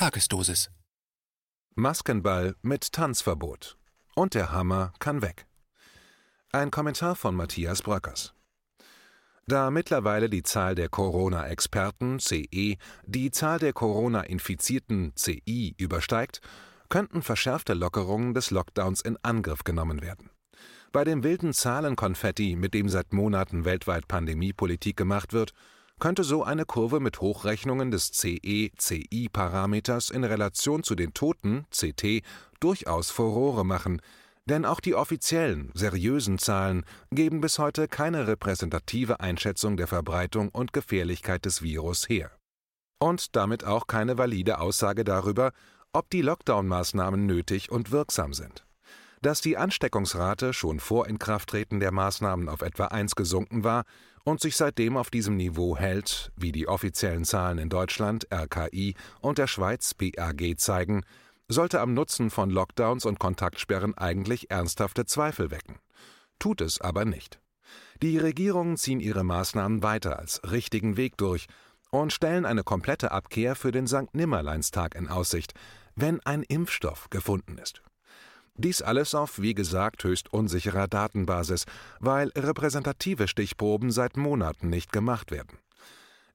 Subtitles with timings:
[0.00, 0.70] Tagesdosis.
[1.74, 3.76] Maskenball mit Tanzverbot.
[4.14, 5.44] Und der Hammer kann weg.
[6.52, 8.32] Ein Kommentar von Matthias Bröckers.
[9.46, 16.40] Da mittlerweile die Zahl der Corona-Experten CE die Zahl der Corona-Infizierten CI übersteigt,
[16.88, 20.30] könnten verschärfte Lockerungen des Lockdowns in Angriff genommen werden.
[20.92, 25.52] Bei dem wilden Zahlenkonfetti, mit dem seit Monaten weltweit Pandemiepolitik gemacht wird,
[26.00, 32.22] könnte so eine Kurve mit Hochrechnungen des CE-CI-Parameters in Relation zu den Toten CT
[32.58, 34.02] durchaus Furore machen,
[34.46, 40.72] denn auch die offiziellen, seriösen Zahlen geben bis heute keine repräsentative Einschätzung der Verbreitung und
[40.72, 42.32] Gefährlichkeit des Virus her.
[42.98, 45.52] Und damit auch keine valide Aussage darüber,
[45.92, 48.64] ob die Lockdown-Maßnahmen nötig und wirksam sind.
[49.22, 53.84] Dass die Ansteckungsrate schon vor Inkrafttreten der Maßnahmen auf etwa 1 gesunken war
[54.24, 59.36] und sich seitdem auf diesem Niveau hält, wie die offiziellen Zahlen in Deutschland RKI und
[59.36, 61.02] der Schweiz BAG zeigen,
[61.48, 65.78] sollte am Nutzen von Lockdowns und Kontaktsperren eigentlich ernsthafte Zweifel wecken.
[66.38, 67.40] Tut es aber nicht.
[68.02, 71.46] Die Regierungen ziehen ihre Maßnahmen weiter als richtigen Weg durch
[71.90, 74.14] und stellen eine komplette Abkehr für den St.
[74.14, 75.52] Nimmerleinstag in Aussicht,
[75.94, 77.82] wenn ein Impfstoff gefunden ist.
[78.62, 81.64] Dies alles auf, wie gesagt, höchst unsicherer Datenbasis,
[81.98, 85.56] weil repräsentative Stichproben seit Monaten nicht gemacht werden.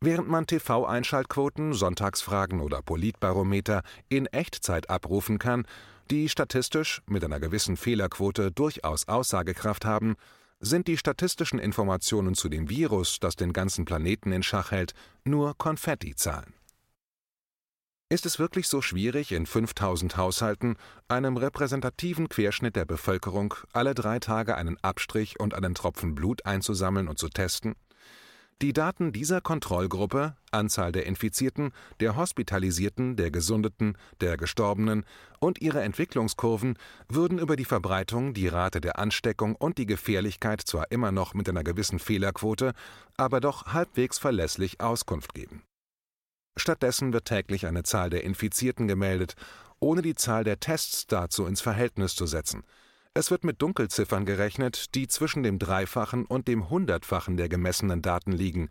[0.00, 5.66] Während man TV-Einschaltquoten, Sonntagsfragen oder Politbarometer in Echtzeit abrufen kann,
[6.10, 10.16] die statistisch mit einer gewissen Fehlerquote durchaus Aussagekraft haben,
[10.60, 14.94] sind die statistischen Informationen zu dem Virus, das den ganzen Planeten in Schach hält,
[15.24, 16.54] nur Konfettizahlen.
[18.10, 20.76] Ist es wirklich so schwierig, in 5000 Haushalten,
[21.08, 27.08] einem repräsentativen Querschnitt der Bevölkerung, alle drei Tage einen Abstrich und einen Tropfen Blut einzusammeln
[27.08, 27.74] und zu testen?
[28.62, 35.04] Die Daten dieser Kontrollgruppe, Anzahl der Infizierten, der Hospitalisierten, der Gesundeten, der Gestorbenen
[35.40, 40.92] und ihre Entwicklungskurven würden über die Verbreitung, die Rate der Ansteckung und die Gefährlichkeit zwar
[40.92, 42.74] immer noch mit einer gewissen Fehlerquote,
[43.16, 45.64] aber doch halbwegs verlässlich Auskunft geben.
[46.64, 49.36] Stattdessen wird täglich eine Zahl der Infizierten gemeldet,
[49.80, 52.62] ohne die Zahl der Tests dazu ins Verhältnis zu setzen.
[53.12, 58.32] Es wird mit Dunkelziffern gerechnet, die zwischen dem Dreifachen und dem Hundertfachen der gemessenen Daten
[58.32, 58.70] liegen.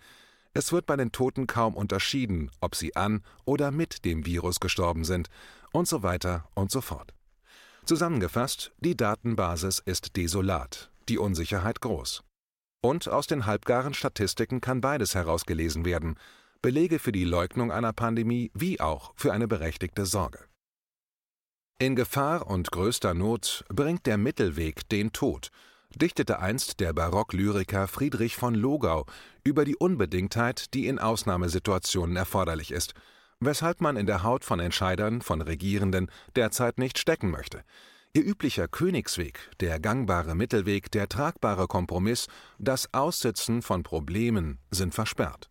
[0.55, 5.03] Es wird bei den Toten kaum unterschieden, ob sie an oder mit dem Virus gestorben
[5.03, 5.29] sind,
[5.71, 7.13] und so weiter und so fort.
[7.85, 12.23] Zusammengefasst, die Datenbasis ist desolat, die Unsicherheit groß.
[12.81, 16.15] Und aus den halbgaren Statistiken kann beides herausgelesen werden–
[16.63, 20.39] Belege für die Leugnung einer Pandemie wie auch für eine berechtigte Sorge.
[21.77, 25.49] In Gefahr und größter Not bringt der Mittelweg den Tod,
[25.93, 29.05] dichtete einst der Barocklyriker Friedrich von Logau
[29.43, 32.93] über die Unbedingtheit, die in Ausnahmesituationen erforderlich ist,
[33.41, 37.65] weshalb man in der Haut von Entscheidern, von Regierenden derzeit nicht stecken möchte.
[38.13, 45.49] Ihr üblicher Königsweg, der gangbare Mittelweg, der tragbare Kompromiss, das Aussitzen von Problemen sind versperrt.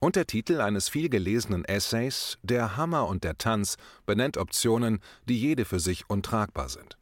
[0.00, 3.76] Und der Titel eines vielgelesenen Essays Der Hammer und der Tanz
[4.06, 6.96] benennt Optionen, die jede für sich untragbar sind.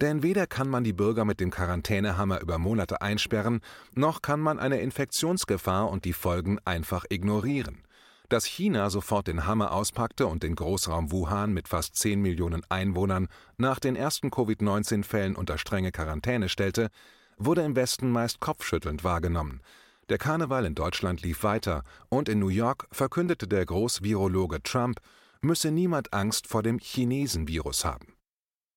[0.00, 3.60] Denn weder kann man die Bürger mit dem Quarantänehammer über Monate einsperren,
[3.94, 7.84] noch kann man eine Infektionsgefahr und die Folgen einfach ignorieren.
[8.28, 13.28] Dass China sofort den Hammer auspackte und den Großraum Wuhan mit fast 10 Millionen Einwohnern
[13.56, 16.88] nach den ersten Covid-19-Fällen unter strenge Quarantäne stellte,
[17.38, 19.60] wurde im Westen meist kopfschüttelnd wahrgenommen,
[20.08, 25.00] der Karneval in Deutschland lief weiter und in New York verkündete der Großvirologe Trump,
[25.40, 28.14] müsse niemand Angst vor dem Chinesenvirus haben.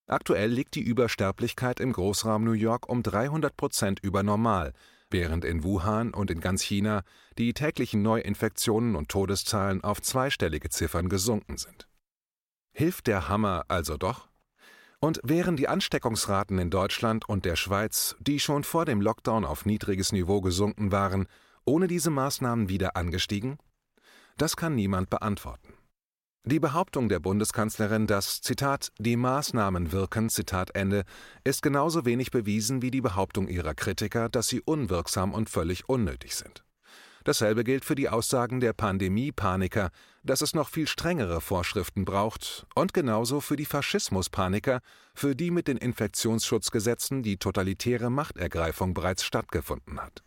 [0.08, 4.74] Aktuell liegt die Übersterblichkeit im Großraum New York um 300 Prozent über normal,
[5.12, 7.04] während in Wuhan und in ganz China
[7.38, 11.88] die täglichen Neuinfektionen und Todeszahlen auf zweistellige Ziffern gesunken sind.
[12.72, 14.29] Hilft der Hammer also doch?
[15.02, 19.66] Und wären die Ansteckungsraten in Deutschland und der Schweiz, die schon vor dem Lockdown auf
[19.66, 21.28] niedriges Niveau gesunken waren,
[21.66, 23.58] ohne diese Maßnahmen wieder angestiegen?
[24.38, 25.74] Das kann niemand beantworten.
[26.46, 31.04] Die Behauptung der Bundeskanzlerin, dass, Zitat, die Maßnahmen wirken, Zitat Ende,
[31.44, 36.36] ist genauso wenig bewiesen wie die Behauptung ihrer Kritiker, dass sie unwirksam und völlig unnötig
[36.36, 36.64] sind.
[37.30, 39.92] Dasselbe gilt für die Aussagen der Pandemie-Paniker,
[40.24, 44.82] dass es noch viel strengere Vorschriften braucht, und genauso für die Faschismus-Paniker,
[45.14, 50.24] für die mit den Infektionsschutzgesetzen die totalitäre Machtergreifung bereits stattgefunden hat.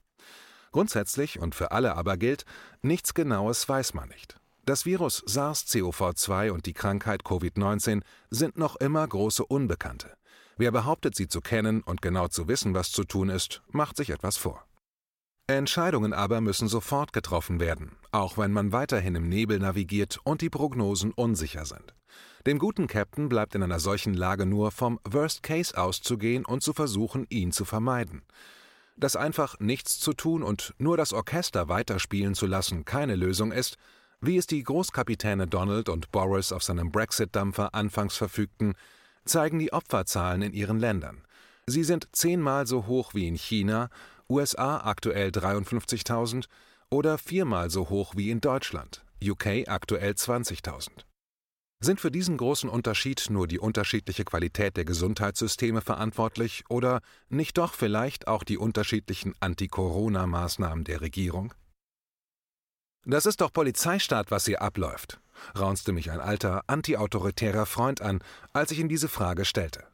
[0.71, 2.45] Grundsätzlich und für alle aber gilt,
[2.83, 4.37] nichts Genaues weiß man nicht.
[4.65, 10.15] Das Virus SARS-CoV-2 und die Krankheit Covid-19 sind noch immer große Unbekannte.
[10.57, 14.11] Wer behauptet, sie zu kennen und genau zu wissen, was zu tun ist, macht sich
[14.11, 14.65] etwas vor.
[15.49, 20.51] Entscheidungen aber müssen sofort getroffen werden, auch wenn man weiterhin im Nebel navigiert und die
[20.51, 21.95] Prognosen unsicher sind.
[22.47, 26.73] Dem guten Captain bleibt in einer solchen Lage nur vom Worst Case auszugehen und zu
[26.73, 28.23] versuchen, ihn zu vermeiden.
[28.97, 33.79] Dass einfach nichts zu tun und nur das Orchester weiterspielen zu lassen keine Lösung ist,
[34.21, 38.75] wie es die Großkapitäne Donald und Boris auf seinem Brexit-Dampfer anfangs verfügten,
[39.25, 41.25] zeigen die Opferzahlen in ihren Ländern.
[41.67, 43.89] Sie sind zehnmal so hoch wie in China,
[44.33, 46.47] USA aktuell 53.000
[46.91, 50.89] oder viermal so hoch wie in Deutschland, UK aktuell 20.000.
[51.85, 57.75] Sind für diesen großen Unterschied nur die unterschiedliche Qualität der Gesundheitssysteme verantwortlich oder nicht doch
[57.75, 61.53] vielleicht auch die unterschiedlichen Anti-Corona-Maßnahmen der Regierung?
[63.05, 65.21] Das ist doch Polizeistaat, was hier abläuft,
[65.59, 69.89] raunzte mich ein alter, antiautoritärer Freund an, als ich ihm diese Frage stellte.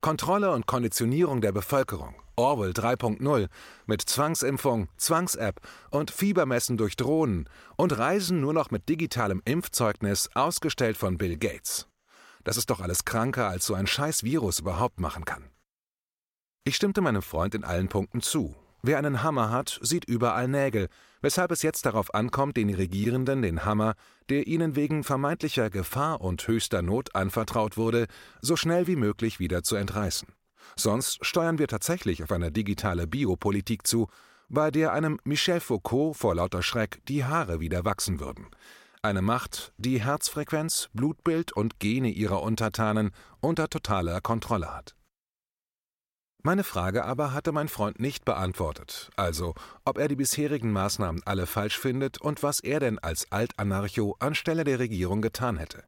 [0.00, 3.48] Kontrolle und Konditionierung der Bevölkerung, Orwell 3.0,
[3.86, 5.60] mit Zwangsimpfung, Zwangs-App
[5.90, 11.88] und Fiebermessen durch Drohnen und Reisen nur noch mit digitalem Impfzeugnis, ausgestellt von Bill Gates.
[12.44, 15.50] Das ist doch alles kranker, als so ein scheiß Virus überhaupt machen kann.
[16.64, 18.54] Ich stimmte meinem Freund in allen Punkten zu.
[18.82, 20.88] Wer einen Hammer hat, sieht überall Nägel,
[21.22, 23.94] weshalb es jetzt darauf ankommt, den Regierenden den Hammer,
[24.28, 28.06] der ihnen wegen vermeintlicher Gefahr und höchster Not anvertraut wurde,
[28.42, 30.28] so schnell wie möglich wieder zu entreißen.
[30.74, 34.08] Sonst steuern wir tatsächlich auf eine digitale Biopolitik zu,
[34.48, 38.46] bei der einem Michel Foucault vor lauter Schreck die Haare wieder wachsen würden.
[39.02, 44.96] Eine Macht, die Herzfrequenz, Blutbild und Gene ihrer Untertanen unter totaler Kontrolle hat.
[46.42, 49.54] Meine Frage aber hatte mein Freund nicht beantwortet, also
[49.84, 54.62] ob er die bisherigen Maßnahmen alle falsch findet und was er denn als Altanarcho anstelle
[54.62, 55.82] der Regierung getan hätte.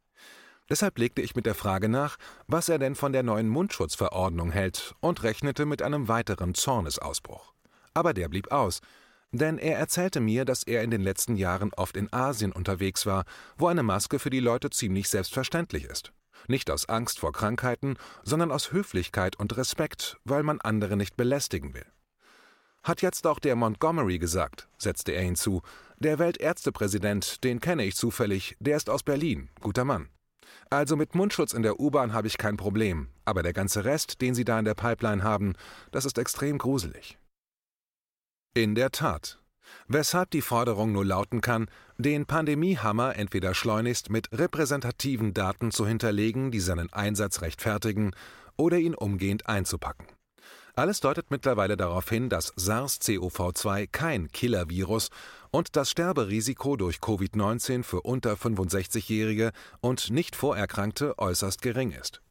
[0.69, 2.17] Deshalb legte ich mit der Frage nach,
[2.47, 7.55] was er denn von der neuen Mundschutzverordnung hält und rechnete mit einem weiteren Zornesausbruch.
[7.95, 8.81] Aber der blieb aus,
[9.33, 13.25] denn er erzählte mir, dass er in den letzten Jahren oft in Asien unterwegs war,
[13.57, 16.13] wo eine Maske für die Leute ziemlich selbstverständlich ist.
[16.47, 21.75] Nicht aus Angst vor Krankheiten, sondern aus Höflichkeit und Respekt, weil man andere nicht belästigen
[21.75, 21.85] will.
[22.83, 25.63] Hat jetzt auch der Montgomery gesagt, setzte er hinzu.
[25.99, 30.09] Der Weltärztepräsident, den kenne ich zufällig, der ist aus Berlin, guter Mann.
[30.71, 34.35] Also mit Mundschutz in der U-Bahn habe ich kein Problem, aber der ganze Rest, den
[34.35, 35.55] Sie da in der Pipeline haben,
[35.91, 37.19] das ist extrem gruselig.
[38.55, 39.39] In der Tat,
[39.87, 46.51] weshalb die Forderung nur lauten kann, den Pandemiehammer entweder schleunigst mit repräsentativen Daten zu hinterlegen,
[46.51, 48.13] die seinen Einsatz rechtfertigen,
[48.57, 50.07] oder ihn umgehend einzupacken.
[50.75, 55.11] Alles deutet mittlerweile darauf hin, dass SARS-CoV-2 kein Killer-Virus
[55.51, 62.23] und das Sterberisiko durch Covid-19 für unter 65-Jährige und nicht Vorerkrankte äußerst gering ist.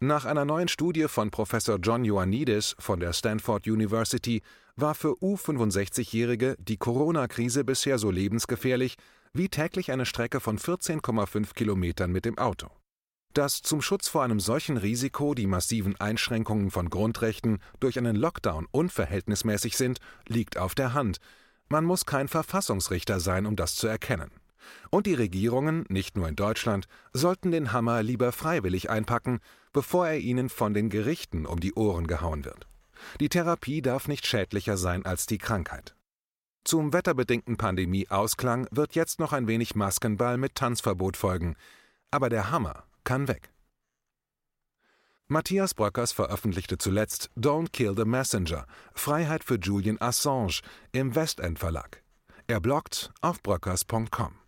[0.00, 4.42] Nach einer neuen Studie von Professor John Ioannidis von der Stanford University
[4.76, 8.96] war für U65-Jährige die Corona-Krise bisher so lebensgefährlich
[9.32, 12.68] wie täglich eine Strecke von 14,5 Kilometern mit dem Auto.
[13.34, 18.66] Dass zum Schutz vor einem solchen Risiko die massiven Einschränkungen von Grundrechten durch einen Lockdown
[18.70, 21.18] unverhältnismäßig sind, liegt auf der Hand.
[21.68, 24.30] Man muss kein Verfassungsrichter sein, um das zu erkennen.
[24.90, 29.40] Und die Regierungen, nicht nur in Deutschland, sollten den Hammer lieber freiwillig einpacken,
[29.72, 32.66] bevor er ihnen von den Gerichten um die Ohren gehauen wird.
[33.20, 35.94] Die Therapie darf nicht schädlicher sein als die Krankheit.
[36.64, 41.54] Zum wetterbedingten Pandemieausklang wird jetzt noch ein wenig Maskenball mit Tanzverbot folgen,
[42.10, 43.50] aber der Hammer kann weg.
[45.30, 52.02] Matthias Bröckers veröffentlichte zuletzt Don't Kill the Messenger, Freiheit für Julian Assange im Westend Verlag.
[52.46, 54.47] Er bloggt auf bröckers.com.